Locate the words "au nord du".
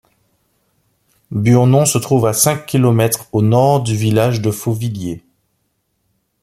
3.33-3.95